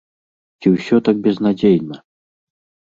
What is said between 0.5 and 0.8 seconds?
Ці